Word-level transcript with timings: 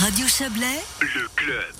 Radio 0.00 0.26
Chablais, 0.26 0.80
le 1.02 1.28
club. 1.36 1.74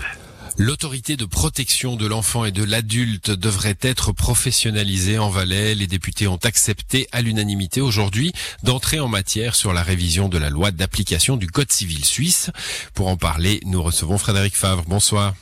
L'autorité 0.58 1.17
de 1.17 1.24
protection 1.24 1.96
de 1.96 2.06
l'enfant 2.06 2.44
et 2.44 2.52
de 2.52 2.62
l'adulte 2.62 3.31
devrait 3.31 3.78
être 3.81 4.12
professionnalisée 4.12 5.19
en 5.19 5.30
Valais. 5.30 5.75
Les 5.75 5.87
députés 5.87 6.29
ont 6.29 6.38
accepté 6.45 7.09
à 7.12 7.22
l'unanimité 7.22 7.80
aujourd'hui 7.80 8.35
d'entrer 8.62 9.01
en 9.01 9.09
matière 9.09 9.54
sur 9.54 9.72
la 9.72 9.83
révision 9.83 10.29
de 10.29 10.37
la 10.37 10.51
loi 10.51 10.71
d'application 10.71 11.38
du 11.38 11.46
Code 11.46 11.72
civil 11.72 12.04
suisse. 12.04 12.51
Pour 12.93 13.09
en 13.09 13.17
parler, 13.17 13.61
nous 13.64 13.83
recevons 13.83 14.19
Frédéric 14.19 14.55
Favre. 14.55 14.84
Bonsoir. 14.87 15.32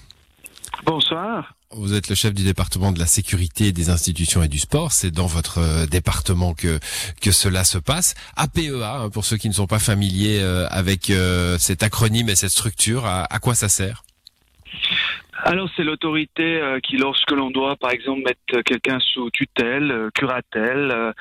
Bonsoir. 0.86 1.57
Vous 1.70 1.92
êtes 1.92 2.08
le 2.08 2.14
chef 2.14 2.32
du 2.32 2.44
département 2.44 2.92
de 2.92 2.98
la 2.98 3.04
sécurité 3.04 3.72
des 3.72 3.90
institutions 3.90 4.42
et 4.42 4.48
du 4.48 4.58
sport. 4.58 4.92
C'est 4.92 5.10
dans 5.10 5.26
votre 5.26 5.58
euh, 5.58 5.86
département 5.86 6.54
que 6.54 6.80
que 7.20 7.30
cela 7.30 7.62
se 7.62 7.76
passe. 7.76 8.14
APEA, 8.36 8.82
hein, 8.82 9.10
pour 9.10 9.26
ceux 9.26 9.36
qui 9.36 9.50
ne 9.50 9.54
sont 9.54 9.66
pas 9.66 9.78
familiers 9.78 10.40
euh, 10.40 10.66
avec 10.70 11.10
euh, 11.10 11.58
cet 11.58 11.82
acronyme 11.82 12.30
et 12.30 12.36
cette 12.36 12.52
structure, 12.52 13.04
à 13.04 13.38
quoi 13.38 13.54
ça 13.54 13.68
sert? 13.68 14.02
Alors 15.48 15.66
c'est 15.74 15.82
l'autorité 15.82 16.60
euh, 16.60 16.78
qui, 16.78 16.98
lorsque 16.98 17.30
l'on 17.30 17.50
doit, 17.50 17.74
par 17.76 17.90
exemple, 17.90 18.20
mettre 18.20 18.60
quelqu'un 18.66 18.98
sous 19.00 19.30
tutelle, 19.30 19.90
euh, 19.90 20.10
curatelle, 20.14 20.90
euh, 20.90 21.12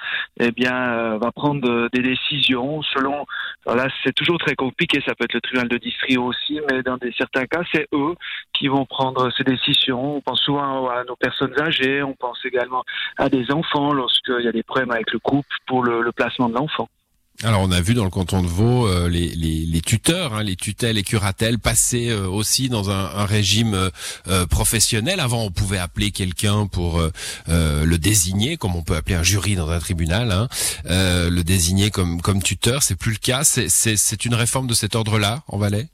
eh 0.41 0.51
bien, 0.51 1.17
va 1.17 1.31
prendre 1.31 1.87
des 1.93 2.01
décisions 2.01 2.81
selon. 2.81 3.25
Alors 3.65 3.77
là, 3.77 3.87
c'est 4.03 4.11
toujours 4.11 4.37
très 4.37 4.55
compliqué. 4.55 5.01
Ça 5.05 5.15
peut 5.15 5.23
être 5.23 5.33
le 5.33 5.39
tribunal 5.39 5.69
de 5.69 5.77
district 5.77 6.17
aussi, 6.17 6.59
mais 6.69 6.83
dans 6.83 6.97
des 6.97 7.13
certains 7.17 7.45
cas, 7.45 7.61
c'est 7.73 7.87
eux 7.93 8.15
qui 8.51 8.67
vont 8.67 8.85
prendre 8.85 9.31
ces 9.31 9.45
décisions. 9.45 10.17
On 10.17 10.21
pense 10.21 10.41
souvent 10.41 10.89
à 10.89 11.05
nos 11.05 11.15
personnes 11.15 11.57
âgées. 11.61 12.03
On 12.03 12.13
pense 12.13 12.43
également 12.43 12.83
à 13.15 13.29
des 13.29 13.49
enfants 13.49 13.93
lorsqu'il 13.93 14.41
y 14.41 14.49
a 14.49 14.51
des 14.51 14.63
problèmes 14.63 14.91
avec 14.91 15.13
le 15.13 15.19
couple 15.19 15.55
pour 15.67 15.83
le 15.83 16.11
placement 16.11 16.49
de 16.49 16.55
l'enfant. 16.55 16.89
Alors 17.43 17.61
on 17.61 17.71
a 17.71 17.81
vu 17.81 17.93
dans 17.93 18.03
le 18.03 18.09
canton 18.09 18.41
de 18.41 18.47
Vaud 18.47 18.87
euh, 18.87 19.07
les, 19.09 19.81
tuteurs, 19.81 20.33
hein, 20.33 20.41
les 20.41 20.55
tutelles 20.55 20.97
et 20.97 21.03
curatelles 21.03 21.59
passer 21.59 22.09
euh, 22.09 22.25
aussi 22.27 22.67
dans 22.67 22.89
un, 22.89 23.25
régime 23.25 23.91
euh, 24.27 24.45
professionnel. 24.47 25.19
Avant 25.19 25.43
on 25.43 25.51
pouvait 25.51 25.77
appeler 25.77 26.09
quelqu'un 26.09 26.65
pour 26.65 26.99
le 27.47 27.95
désigner, 27.97 28.57
comme 28.57 28.75
on 28.75 28.81
peut 28.81 28.95
appeler 28.95 29.15
un 29.15 29.23
jury 29.23 29.55
dans 29.55 29.69
un 29.69 29.79
tribunal, 29.79 30.31
hein, 30.31 30.47
le 30.85 31.41
désigner 31.41 31.91
comme, 31.91 32.21
comme 32.21 32.41
tuteur. 32.41 32.81
C'est 32.81 32.95
plus 32.95 33.11
le 33.11 33.17
cas. 33.17 33.43
C'est 33.43 34.25
une 34.25 34.33
réforme 34.33 34.67
de 34.67 34.73
cet 34.73 34.95
ordre-là 34.95 35.43
en 35.47 35.57
Valais? 35.57 35.87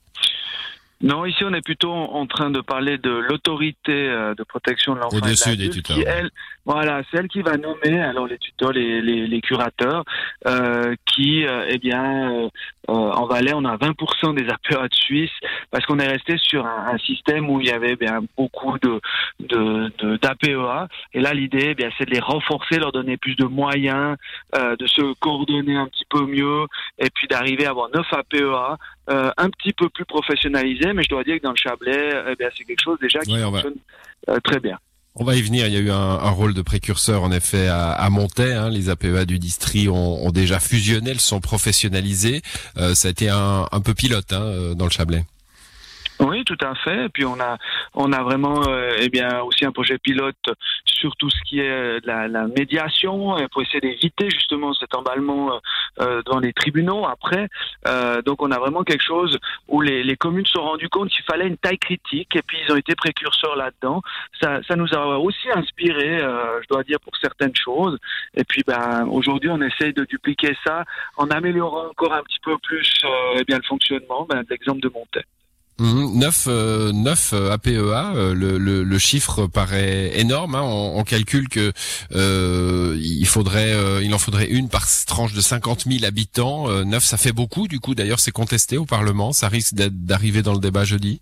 Non, 1.03 1.25
ici 1.25 1.43
on 1.43 1.53
est 1.53 1.61
plutôt 1.61 1.91
en 1.91 2.25
train 2.25 2.49
de 2.49 2.61
parler 2.61 2.97
de 2.97 3.11
l'autorité 3.11 3.91
euh, 3.91 4.33
de 4.35 4.43
protection 4.43 4.95
de 4.95 4.99
l'enfant. 4.99 5.17
Au-dessus 5.17 5.57
des 5.57 5.69
tuteurs. 5.69 5.97
elle, 6.07 6.29
voilà, 6.65 7.01
c'est 7.11 7.17
elle 7.17 7.27
qui 7.27 7.41
va 7.41 7.57
nommer 7.57 8.01
alors 8.01 8.25
les 8.25 8.37
tuteurs, 8.37 8.71
les, 8.71 9.01
les, 9.01 9.27
les 9.27 9.41
curateurs, 9.41 10.05
euh, 10.47 10.95
qui, 11.05 11.45
euh, 11.45 11.65
eh 11.67 11.77
bien, 11.77 12.31
euh, 12.31 12.49
en 12.87 13.25
Valais, 13.25 13.51
on 13.53 13.65
a 13.65 13.75
20% 13.75 14.33
des 14.33 14.47
APA 14.49 14.87
de 14.87 14.93
Suisse 14.93 15.31
parce 15.71 15.85
qu'on 15.85 15.99
est 15.99 16.07
resté 16.07 16.37
sur 16.37 16.65
un, 16.65 16.93
un, 16.93 16.97
système 16.99 17.49
où 17.49 17.59
il 17.59 17.67
y 17.67 17.71
avait 17.71 17.97
bien 17.97 18.21
beaucoup 18.37 18.77
de 18.79 19.01
de 19.41 20.17
d'APEA. 20.17 20.87
Et 21.13 21.19
là, 21.19 21.33
l'idée, 21.33 21.69
eh 21.71 21.75
bien, 21.75 21.89
c'est 21.97 22.05
de 22.05 22.11
les 22.11 22.21
renforcer, 22.21 22.79
leur 22.79 22.93
donner 22.93 23.17
plus 23.17 23.35
de 23.35 23.45
moyens, 23.45 24.15
de 24.53 24.87
se 24.87 25.13
coordonner 25.19 25.75
un 25.75 25.87
petit 25.87 26.05
peu 26.09 26.25
mieux, 26.25 26.65
et 26.97 27.09
puis 27.13 27.27
d'arriver 27.27 27.65
à 27.65 27.71
avoir 27.71 27.89
9 27.93 28.05
APEA 28.13 28.77
euh, 29.09 29.31
un 29.37 29.49
petit 29.49 29.73
peu 29.73 29.89
plus 29.89 30.05
professionnalisé, 30.05 30.93
mais 30.93 31.03
je 31.03 31.09
dois 31.09 31.23
dire 31.23 31.37
que 31.37 31.43
dans 31.43 31.51
le 31.51 31.57
Chablais, 31.57 32.09
eh 32.27 32.45
c'est 32.57 32.63
quelque 32.63 32.83
chose 32.83 32.97
déjà 33.01 33.19
qui 33.19 33.37
fonctionne 33.37 33.75
euh, 34.29 34.39
très 34.43 34.59
bien. 34.59 34.77
On 35.15 35.23
va 35.23 35.35
y 35.35 35.41
venir. 35.41 35.67
Il 35.67 35.73
y 35.73 35.77
a 35.77 35.79
eu 35.79 35.91
un, 35.91 36.29
rôle 36.29 36.53
de 36.53 36.61
précurseur 36.61 37.21
en 37.21 37.31
effet 37.31 37.67
à, 37.67 37.91
à. 37.91 38.07
Hein. 38.07 38.69
Les 38.69 38.89
APEA 38.89 39.25
du 39.25 39.37
district 39.37 39.89
ont, 39.89 40.31
déjà 40.31 40.59
fusionné, 40.59 41.11
elles 41.11 41.19
sont 41.19 41.39
professionnalisées. 41.39 42.41
Euh, 42.77 42.95
ça 42.95 43.09
a 43.09 43.11
été 43.11 43.29
un, 43.29 43.67
un 43.71 43.81
peu 43.81 43.93
pilote 43.93 44.33
hein, 44.33 44.73
dans 44.75 44.85
le 44.85 44.91
Chablais. 44.91 45.25
Oui, 46.23 46.45
tout 46.45 46.57
à 46.61 46.73
fait. 46.75 47.05
Et 47.05 47.09
puis 47.09 47.25
on 47.25 47.37
a 47.41 47.57
on 47.93 48.13
a 48.13 48.23
vraiment 48.23 48.65
euh, 48.69 48.95
eh 48.97 49.09
bien 49.09 49.41
aussi 49.41 49.65
un 49.65 49.73
projet 49.73 49.97
pilote 49.97 50.37
sur 50.85 51.13
tout 51.17 51.29
ce 51.29 51.37
qui 51.45 51.59
est 51.59 51.69
euh, 51.69 51.99
la, 52.05 52.29
la 52.29 52.47
médiation 52.47 53.35
pour 53.51 53.61
essayer 53.61 53.81
d'éviter 53.81 54.29
justement 54.29 54.73
cet 54.73 54.95
emballement 54.95 55.59
euh, 55.99 56.21
dans 56.23 56.39
les 56.39 56.53
tribunaux 56.53 57.05
après. 57.05 57.49
Euh, 57.87 58.21
donc 58.21 58.41
on 58.41 58.51
a 58.51 58.57
vraiment 58.57 58.83
quelque 58.83 59.03
chose 59.03 59.37
où 59.67 59.81
les, 59.81 60.01
les 60.01 60.15
communes 60.15 60.45
se 60.45 60.53
sont 60.53 60.63
rendues 60.63 60.87
compte 60.87 61.09
qu'il 61.09 61.25
fallait 61.25 61.47
une 61.47 61.57
taille 61.57 61.77
critique 61.77 62.33
et 62.37 62.41
puis 62.41 62.57
ils 62.65 62.71
ont 62.71 62.77
été 62.77 62.95
précurseurs 62.95 63.57
là-dedans. 63.57 64.01
Ça, 64.41 64.61
ça 64.63 64.77
nous 64.77 64.93
a 64.93 65.19
aussi 65.19 65.51
inspiré, 65.53 66.21
euh, 66.21 66.61
je 66.61 66.67
dois 66.69 66.83
dire, 66.83 67.01
pour 67.01 67.17
certaines 67.17 67.55
choses. 67.55 67.97
Et 68.33 68.45
puis 68.45 68.63
ben 68.65 69.05
aujourd'hui 69.09 69.49
on 69.49 69.61
essaye 69.61 69.91
de 69.91 70.05
dupliquer 70.05 70.55
ça 70.65 70.85
en 71.17 71.27
améliorant 71.27 71.87
encore 71.89 72.13
un 72.13 72.23
petit 72.23 72.39
peu 72.41 72.57
plus 72.59 73.03
eh 73.35 73.43
bien 73.43 73.57
le 73.57 73.63
fonctionnement 73.63 74.25
ben, 74.29 74.43
l'exemple 74.49 74.79
de 74.79 74.89
Montaigne. 74.89 75.23
9, 75.79 76.47
9 76.93 77.33
APEA, 77.51 78.33
le, 78.33 78.97
chiffre 78.97 79.47
paraît 79.47 80.19
énorme. 80.19 80.55
Hein. 80.55 80.61
On, 80.63 81.03
calcule 81.03 81.49
que 81.49 81.71
euh, 82.15 82.95
euh, 82.95 84.01
il 84.03 84.13
en 84.13 84.17
faudrait 84.17 84.49
une 84.49 84.69
par 84.69 84.85
tranche 85.07 85.33
de 85.33 85.41
50 85.41 85.81
000 85.81 86.05
habitants. 86.05 86.69
Euh, 86.69 86.83
9, 86.83 87.03
ça 87.03 87.17
fait 87.17 87.31
beaucoup. 87.31 87.67
Du 87.67 87.79
coup, 87.79 87.95
d'ailleurs, 87.95 88.19
c'est 88.19 88.31
contesté 88.31 88.77
au 88.77 88.85
Parlement. 88.85 89.31
Ça 89.31 89.47
risque 89.47 89.73
d'arriver 89.75 90.41
dans 90.41 90.53
le 90.53 90.59
débat 90.59 90.83
jeudi 90.83 91.21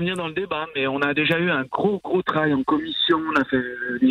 venir 0.00 0.16
dans 0.16 0.26
le 0.26 0.32
débat, 0.32 0.66
mais 0.74 0.86
on 0.86 1.00
a 1.02 1.14
déjà 1.14 1.38
eu 1.38 1.50
un 1.50 1.62
gros, 1.64 2.00
gros 2.02 2.22
travail 2.22 2.54
en 2.54 2.62
commission. 2.64 3.18
On 3.18 3.40
a 3.40 3.44
fait, 3.44 3.62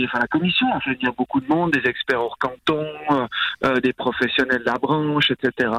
enfin, 0.05 0.19
la 0.19 0.27
commission 0.27 0.67
a 0.73 0.79
fait 0.79 0.93
venir 0.93 1.11
beaucoup 1.17 1.41
de 1.41 1.47
monde, 1.47 1.71
des 1.71 1.89
experts 1.89 2.21
hors 2.21 2.37
canton, 2.37 2.85
euh, 3.69 3.79
des 3.79 3.93
professionnels 3.93 4.59
de 4.59 4.65
la 4.65 4.77
branche, 4.77 5.31
etc. 5.31 5.71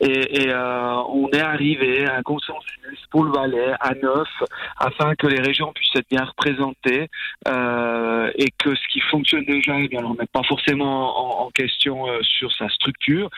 Et, 0.00 0.48
euh, 0.48 0.94
on 1.08 1.28
est 1.30 1.40
arrivé 1.40 2.06
à 2.06 2.16
un 2.16 2.22
consensus 2.22 2.98
pour 3.10 3.24
le 3.24 3.32
Valais 3.32 3.72
à 3.80 3.94
neuf, 3.94 4.28
afin 4.76 5.14
que 5.14 5.26
les 5.26 5.40
régions 5.40 5.72
puissent 5.72 5.94
être 5.96 6.08
bien 6.10 6.24
représentées 6.24 7.08
euh, 7.48 8.30
et 8.34 8.50
que 8.58 8.74
ce 8.74 8.88
qui 8.92 9.00
fonctionne 9.00 9.44
déjà, 9.44 9.78
eh 9.78 9.88
bien, 9.88 10.04
on 10.04 10.14
ne 10.14 10.18
met 10.18 10.26
pas 10.32 10.42
forcément 10.42 11.44
en, 11.44 11.50
question 11.50 12.06
sur 12.22 12.52
sa 12.52 12.68
structure. 12.68 13.28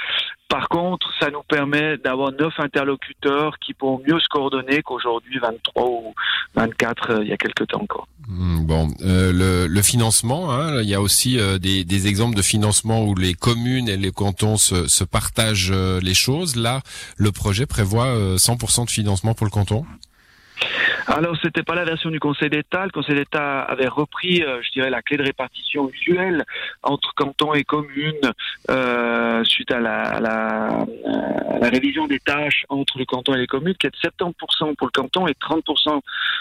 Par 0.52 0.68
contre, 0.68 1.10
ça 1.18 1.30
nous 1.30 1.42
permet 1.48 1.96
d'avoir 1.96 2.30
neuf 2.32 2.52
interlocuteurs 2.58 3.58
qui 3.58 3.72
pourront 3.72 4.02
mieux 4.06 4.20
se 4.20 4.28
coordonner 4.28 4.82
qu'aujourd'hui 4.82 5.38
23 5.38 5.86
ou 5.86 6.14
24 6.54 7.10
euh, 7.10 7.22
il 7.22 7.30
y 7.30 7.32
a 7.32 7.38
quelques 7.38 7.66
temps 7.68 7.80
encore. 7.80 8.06
Hmm, 8.28 8.66
bon, 8.66 8.88
le, 9.00 9.82
financement, 9.82 10.52
hein, 10.52 10.82
il 10.82 10.88
y 10.90 10.94
a 10.94 11.00
aussi 11.00 11.38
des, 11.58 12.06
exemples 12.06 12.36
de 12.36 12.42
financement 12.42 13.02
où 13.02 13.14
les 13.14 13.32
communes 13.32 13.88
les 13.96 14.12
cantons 14.12 14.56
se, 14.56 14.88
se 14.88 15.04
partagent 15.04 15.72
les 15.72 16.14
choses. 16.14 16.56
Là, 16.56 16.82
le 17.16 17.32
projet 17.32 17.66
prévoit 17.66 18.14
100% 18.36 18.86
de 18.86 18.90
financement 18.90 19.34
pour 19.34 19.46
le 19.46 19.50
canton. 19.50 19.84
Alors, 21.06 21.36
c'était 21.42 21.62
pas 21.62 21.74
la 21.74 21.84
version 21.84 22.10
du 22.10 22.20
Conseil 22.20 22.48
d'État. 22.50 22.84
Le 22.84 22.90
Conseil 22.90 23.16
d'État 23.16 23.62
avait 23.62 23.88
repris, 23.88 24.42
euh, 24.42 24.60
je 24.62 24.70
dirais, 24.72 24.90
la 24.90 25.02
clé 25.02 25.16
de 25.16 25.22
répartition 25.22 25.90
usuelle 25.90 26.44
entre 26.82 27.12
cantons 27.14 27.54
et 27.54 27.64
communes 27.64 28.32
euh, 28.70 29.42
suite 29.44 29.72
à 29.72 29.80
la, 29.80 30.20
la, 30.20 30.86
la, 31.60 31.68
révision 31.68 32.06
des 32.06 32.20
tâches 32.20 32.64
entre 32.68 32.98
le 32.98 33.04
canton 33.04 33.34
et 33.34 33.38
les 33.38 33.46
communes, 33.46 33.74
qui 33.74 33.86
est 33.86 33.90
de 33.90 33.96
70% 33.96 34.76
pour 34.76 34.86
le 34.86 34.92
canton 34.92 35.26
et 35.26 35.32
30% 35.32 36.00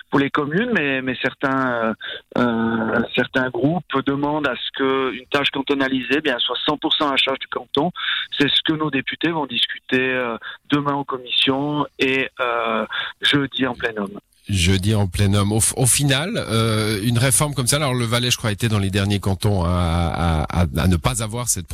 pour 0.10 0.20
les 0.20 0.30
communes. 0.30 0.72
Mais, 0.74 1.02
mais 1.02 1.16
certains, 1.22 1.96
euh, 2.38 3.00
certains 3.16 3.50
groupes 3.50 3.84
demandent 4.06 4.48
à 4.48 4.56
ce 4.56 4.72
qu'une 5.12 5.26
tâche 5.28 5.50
cantonalisée 5.50 6.22
bien, 6.22 6.38
soit 6.40 6.58
100% 6.68 7.12
à 7.12 7.18
charge 7.18 7.40
du 7.40 7.48
canton. 7.48 7.92
C'est 8.38 8.50
ce 8.50 8.62
que 8.64 8.74
nos 8.74 8.92
députés 8.92 9.32
vont 9.32 9.46
discuter 9.46 10.14
euh, 10.14 10.38
demain 10.70 10.94
en 10.94 11.04
commission 11.04 11.86
et 12.00 12.30
euh, 12.40 12.86
jeudi 13.22 13.66
en 13.66 13.74
plein 13.74 13.96
homme 13.98 14.20
jeudi 14.52 14.94
en 14.96 15.08
plein 15.08 15.34
homme. 15.34 15.52
Au, 15.52 15.86
final, 15.86 16.32
euh, 16.36 17.02
une 17.04 17.18
réforme 17.18 17.54
comme 17.54 17.68
ça, 17.68 17.78
alors 17.78 17.94
le 17.94 18.06
Valais, 18.06 18.32
je 18.32 18.38
crois, 18.38 18.52
était 18.52 18.70
dans 18.70 18.80
les 18.80 18.90
derniers 18.90 19.20
cantons 19.20 19.64
à, 19.64 20.46
à, 20.50 20.62
à, 20.62 20.88
ne 20.88 20.96
pas 20.96 21.24
avoir 21.24 21.50
cette 21.50 21.68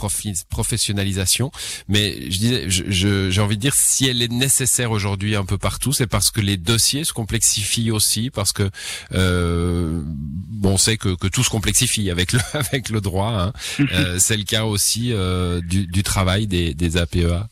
professionnalisation. 0.50 1.52
Mais 1.88 2.30
je 2.30 2.38
disais, 2.38 2.66
j'ai 2.68 3.42
envie 3.42 3.58
de 3.58 3.62
dire, 3.62 3.74
si 3.74 4.08
elle 4.08 4.22
est 4.22 4.32
nécessaire 4.32 4.92
aujourd'hui 4.92 5.36
un 5.36 5.46
peu 5.46 5.58
partout, 5.58 5.94
c'est 5.94 6.08
parce 6.08 6.32
que 6.32 6.42
les 6.42 6.58
dossiers 6.58 7.04
se 7.04 7.14
complexifient 7.14 7.92
aussi, 7.92 8.30
parce 8.30 8.54
que 8.54 8.70
euh, 9.14 10.02
bon, 10.06 10.74
on 10.74 10.78
sait 10.78 10.98
que, 10.98 11.16
que, 11.16 11.28
tout 11.28 11.44
se 11.44 11.50
complexifie 11.50 12.10
avec 12.10 12.34
le 12.34 12.40
avec 12.54 12.90
le 12.90 13.02
droit. 13.02 13.32
Hein. 13.32 13.54
Euh, 13.94 14.18
c'est 14.20 14.38
le 14.38 14.44
cas 14.44 14.66
aussi 14.66 15.14
euh, 15.14 15.62
du, 15.62 15.88
du, 15.88 16.04
travail 16.04 16.46
des, 16.46 16.74
des 16.74 16.98
APEA. 16.98 17.48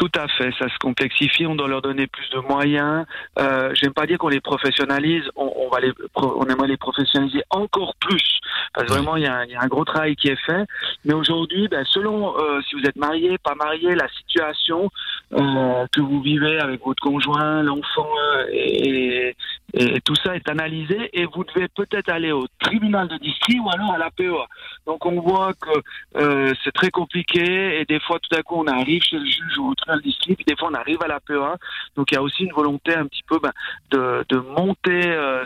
Tout 0.00 0.10
à 0.18 0.28
fait, 0.28 0.50
ça 0.58 0.66
se 0.66 0.78
complexifie, 0.78 1.44
on 1.46 1.54
doit 1.54 1.68
leur 1.68 1.82
donner 1.82 2.06
plus 2.06 2.26
de 2.30 2.38
moyens. 2.38 3.04
Euh, 3.38 3.70
J'aime 3.74 3.92
pas 3.92 4.06
dire 4.06 4.16
qu'on 4.16 4.28
les 4.28 4.40
professionnalise, 4.40 5.24
on, 5.36 5.52
on, 5.54 5.68
va 5.68 5.78
les, 5.80 5.92
on 6.14 6.46
aimerait 6.46 6.68
les 6.68 6.78
professionnaliser 6.78 7.42
encore 7.50 7.94
plus, 7.96 8.40
parce 8.72 8.86
que 8.86 8.94
vraiment 8.94 9.16
il 9.16 9.24
y, 9.24 9.26
a 9.26 9.40
un, 9.40 9.44
il 9.44 9.50
y 9.50 9.56
a 9.56 9.60
un 9.60 9.66
gros 9.66 9.84
travail 9.84 10.16
qui 10.16 10.28
est 10.28 10.40
fait. 10.46 10.64
Mais 11.04 11.12
aujourd'hui, 11.12 11.68
ben, 11.68 11.84
selon 11.84 12.34
euh, 12.38 12.62
si 12.62 12.76
vous 12.76 12.84
êtes 12.86 12.96
marié, 12.96 13.36
pas 13.44 13.54
marié, 13.54 13.94
la 13.94 14.08
situation 14.08 14.90
euh, 15.34 15.86
que 15.92 16.00
vous 16.00 16.22
vivez 16.22 16.58
avec 16.60 16.82
votre 16.82 17.02
conjoint, 17.02 17.62
l'enfant 17.62 18.08
euh, 18.38 18.46
et, 18.54 19.36
Et, 19.74 20.00
tout 20.00 20.14
ça 20.16 20.34
est 20.34 20.48
analysé 20.48 21.10
et 21.12 21.26
vous 21.26 21.44
devez 21.44 21.68
peut-être 21.68 22.08
aller 22.08 22.32
au 22.32 22.46
tribunal 22.60 23.08
de 23.08 23.16
district 23.18 23.60
ou 23.62 23.70
alors 23.70 23.92
à 23.92 23.98
la 23.98 24.10
PEA. 24.10 24.46
Donc 24.86 25.06
on 25.06 25.20
voit 25.20 25.52
que 25.54 25.70
euh, 26.16 26.52
c'est 26.64 26.72
très 26.72 26.90
compliqué 26.90 27.80
et 27.80 27.84
des 27.84 28.00
fois 28.00 28.18
tout 28.18 28.34
à 28.36 28.42
coup 28.42 28.56
on 28.56 28.66
arrive 28.66 29.02
chez 29.02 29.18
le 29.18 29.24
juge 29.24 29.58
ou 29.58 29.70
au 29.70 29.74
tribunal 29.74 30.00
de 30.00 30.04
district, 30.04 30.36
puis 30.36 30.44
des 30.44 30.56
fois 30.56 30.68
on 30.70 30.74
arrive 30.74 30.98
à 31.02 31.08
la 31.08 31.20
PEA. 31.20 31.56
Donc 31.96 32.10
il 32.10 32.14
y 32.14 32.18
a 32.18 32.22
aussi 32.22 32.44
une 32.44 32.52
volonté 32.52 32.94
un 32.94 33.06
petit 33.06 33.22
peu 33.28 33.38
ben, 33.38 33.52
de, 33.90 34.24
de, 34.28 34.38
monter 34.38 35.06
euh, 35.06 35.44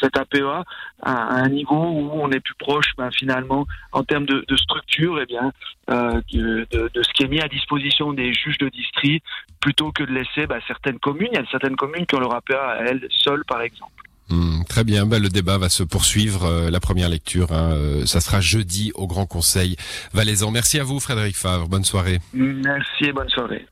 cette 0.00 0.16
APEA 0.16 0.64
à, 1.02 1.34
un 1.34 1.48
niveau 1.48 1.74
où 1.74 2.10
on 2.14 2.30
est 2.30 2.40
plus 2.40 2.54
proche 2.54 2.92
ben, 2.96 3.10
finalement 3.10 3.66
en 3.92 4.02
termes 4.02 4.26
de, 4.26 4.44
structure 4.56 5.20
et 5.20 5.22
eh 5.22 5.26
bien 5.26 5.52
euh, 5.90 6.20
de, 6.32 6.66
de, 6.70 7.02
ce 7.02 7.12
qui 7.14 7.22
est 7.22 7.28
mis 7.28 7.40
à 7.40 7.48
disposition 7.48 8.12
des 8.12 8.32
juges 8.32 8.58
de 8.58 8.68
district 8.68 9.24
plutôt 9.60 9.92
que 9.92 10.02
de 10.02 10.12
laisser 10.12 10.46
ben, 10.46 10.60
certaines 10.66 10.98
communes. 10.98 11.28
Il 11.32 11.38
y 11.38 11.40
a 11.40 11.46
certaines 11.50 11.76
communes 11.76 12.06
qui 12.06 12.14
ont 12.14 12.20
leur 12.20 12.34
APEA 12.34 12.57
à 12.62 12.82
elles 12.86 13.06
seules 13.10 13.44
par 13.44 13.62
exemple. 13.62 13.92
Hmm, 14.30 14.62
très 14.68 14.84
bien, 14.84 15.06
ben, 15.06 15.22
le 15.22 15.30
débat 15.30 15.56
va 15.56 15.70
se 15.70 15.82
poursuivre. 15.82 16.44
Euh, 16.44 16.70
la 16.70 16.80
première 16.80 17.08
lecture, 17.08 17.52
hein, 17.52 17.72
euh, 17.72 18.04
ça 18.04 18.20
sera 18.20 18.40
jeudi 18.40 18.92
au 18.94 19.06
Grand 19.06 19.24
Conseil 19.24 19.76
valaisan. 20.12 20.50
Merci 20.50 20.78
à 20.78 20.84
vous, 20.84 21.00
Frédéric 21.00 21.36
Favre. 21.36 21.68
Bonne 21.68 21.84
soirée. 21.84 22.18
Merci 22.34 23.04
et 23.04 23.12
bonne 23.12 23.30
soirée. 23.30 23.66